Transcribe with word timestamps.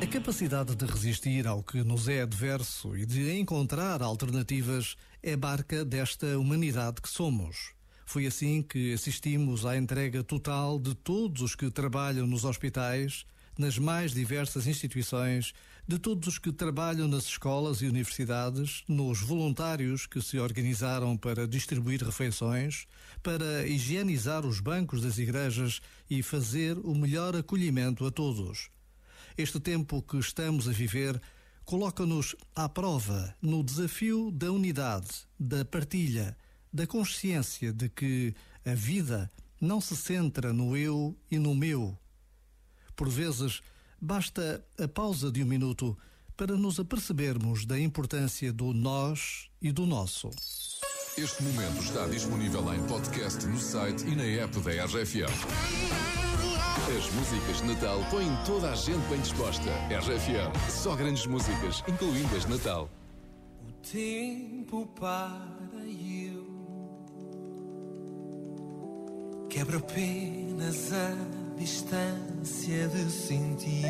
A 0.00 0.06
capacidade 0.06 0.74
de 0.74 0.86
resistir 0.86 1.46
ao 1.46 1.62
que 1.62 1.82
nos 1.82 2.08
é 2.08 2.22
adverso 2.22 2.96
e 2.96 3.04
de 3.04 3.38
encontrar 3.38 4.00
alternativas 4.00 4.96
é 5.22 5.36
barca 5.36 5.84
desta 5.84 6.38
humanidade 6.38 7.02
que 7.02 7.08
somos. 7.08 7.72
Foi 8.06 8.26
assim 8.26 8.62
que 8.62 8.94
assistimos 8.94 9.66
à 9.66 9.76
entrega 9.76 10.24
total 10.24 10.78
de 10.78 10.94
todos 10.94 11.42
os 11.42 11.54
que 11.54 11.70
trabalham 11.70 12.26
nos 12.26 12.44
hospitais, 12.44 13.26
nas 13.58 13.76
mais 13.76 14.14
diversas 14.14 14.68
instituições, 14.68 15.52
de 15.86 15.98
todos 15.98 16.28
os 16.28 16.38
que 16.38 16.52
trabalham 16.52 17.08
nas 17.08 17.24
escolas 17.24 17.82
e 17.82 17.86
universidades, 17.86 18.84
nos 18.86 19.20
voluntários 19.20 20.06
que 20.06 20.22
se 20.22 20.38
organizaram 20.38 21.16
para 21.16 21.48
distribuir 21.48 22.04
refeições, 22.04 22.86
para 23.22 23.66
higienizar 23.66 24.46
os 24.46 24.60
bancos 24.60 25.02
das 25.02 25.18
igrejas 25.18 25.80
e 26.08 26.22
fazer 26.22 26.78
o 26.78 26.94
melhor 26.94 27.34
acolhimento 27.34 28.06
a 28.06 28.10
todos. 28.12 28.70
Este 29.36 29.58
tempo 29.58 30.00
que 30.02 30.18
estamos 30.18 30.68
a 30.68 30.72
viver 30.72 31.20
coloca-nos 31.64 32.36
à 32.54 32.68
prova 32.68 33.34
no 33.42 33.62
desafio 33.62 34.30
da 34.30 34.52
unidade, 34.52 35.08
da 35.38 35.64
partilha, 35.64 36.36
da 36.72 36.86
consciência 36.86 37.72
de 37.72 37.88
que 37.88 38.34
a 38.64 38.74
vida 38.74 39.30
não 39.60 39.80
se 39.80 39.96
centra 39.96 40.52
no 40.52 40.76
eu 40.76 41.16
e 41.30 41.38
no 41.38 41.54
meu. 41.54 41.98
Por 42.98 43.08
vezes, 43.08 43.62
basta 44.00 44.60
a 44.76 44.88
pausa 44.88 45.30
de 45.30 45.40
um 45.40 45.46
minuto 45.46 45.96
para 46.36 46.56
nos 46.56 46.80
apercebermos 46.80 47.64
da 47.64 47.78
importância 47.78 48.52
do 48.52 48.74
nós 48.74 49.48
e 49.62 49.70
do 49.70 49.86
nosso. 49.86 50.30
Este 51.16 51.44
momento 51.44 51.80
está 51.80 52.08
disponível 52.08 52.74
em 52.74 52.84
podcast 52.88 53.46
no 53.46 53.56
site 53.60 54.04
e 54.04 54.16
na 54.16 54.24
app 54.24 54.58
da 54.58 54.84
RFM. 54.84 55.30
As 56.98 57.12
músicas 57.12 57.58
de 57.58 57.72
Natal 57.72 58.00
põem 58.10 58.36
toda 58.44 58.72
a 58.72 58.74
gente 58.74 59.06
bem 59.08 59.20
disposta. 59.20 59.70
RFM, 59.90 60.68
só 60.68 60.96
grandes 60.96 61.24
músicas, 61.24 61.84
incluindo 61.86 62.36
as 62.36 62.46
de 62.46 62.50
Natal. 62.50 62.90
O 63.62 63.72
tempo 63.74 64.88
para 64.98 65.86
eu 65.86 66.48
quebra 69.48 69.78
apenas 69.78 70.92
a 70.92 71.47
distância 71.58 72.88
de 72.88 73.10
sentir. 73.10 73.84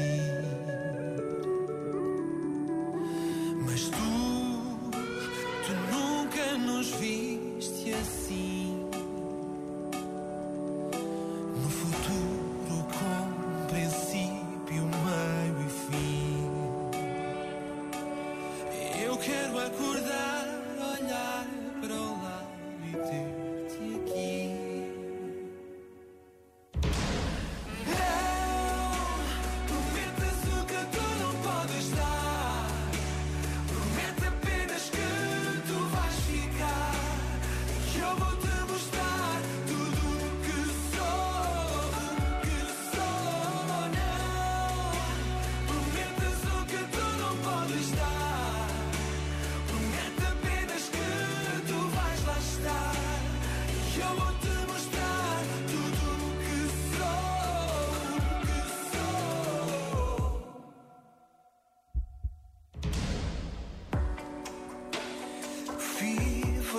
Mas 3.65 3.89
tu, 3.89 4.91
tu 5.67 5.73
nunca 5.93 6.59
nos 6.59 6.91
viste 6.93 7.93
assim. 7.93 8.58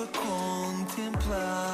A 0.02 0.08
contemplar 0.18 1.70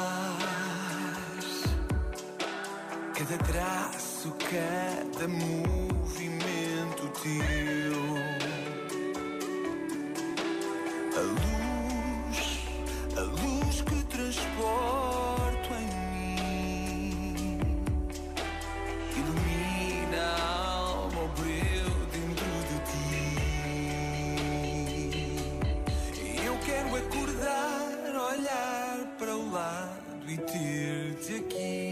cada 3.13 3.37
traço, 3.37 4.35
cada 4.49 5.27
movimento 5.27 7.07
teu. 7.21 8.15
A 11.15 11.21
luz, 11.21 12.37
a 13.15 13.21
luz 13.21 13.81
que 13.81 14.03
transporto 14.05 14.94
to 31.21 31.39
keep. 31.49 31.84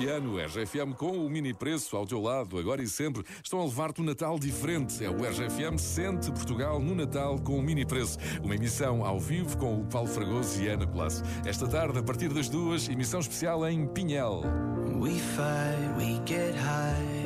Este 0.00 0.12
ano, 0.12 0.38
RGFM 0.38 0.94
com 0.96 1.10
o 1.10 1.28
mini 1.28 1.52
preço 1.52 1.94
ao 1.94 2.06
teu 2.06 2.22
lado, 2.22 2.58
agora 2.58 2.82
e 2.82 2.88
sempre, 2.88 3.22
estão 3.44 3.60
a 3.60 3.64
levar-te 3.64 4.00
um 4.00 4.04
Natal 4.04 4.38
diferente. 4.38 5.04
É 5.04 5.10
o 5.10 5.22
RGFM 5.22 5.76
Sente 5.76 6.32
Portugal 6.32 6.80
no 6.80 6.94
Natal 6.94 7.38
com 7.38 7.58
o 7.58 7.62
mini 7.62 7.84
preço. 7.84 8.16
Uma 8.42 8.54
emissão 8.54 9.04
ao 9.04 9.20
vivo 9.20 9.58
com 9.58 9.78
o 9.78 9.84
Paulo 9.84 10.08
Fragoso 10.08 10.62
e 10.62 10.68
Ana 10.68 10.86
Colasso. 10.86 11.22
Esta 11.44 11.68
tarde, 11.68 11.98
a 11.98 12.02
partir 12.02 12.32
das 12.32 12.48
duas, 12.48 12.88
emissão 12.88 13.20
especial 13.20 13.68
em 13.68 13.86
Pinhel. 13.88 14.40
We 14.98 15.18
fight, 15.18 15.98
we 15.98 16.18
get 16.24 16.54
high. 16.54 17.19